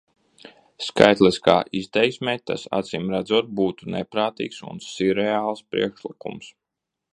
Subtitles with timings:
[0.85, 6.53] Skaitliskā izteiksmē tas acīmredzot būtu neprātīgs un sirreāls priekšlikums.